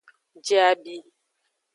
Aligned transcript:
Je 0.45 0.55
abi. 0.71 0.95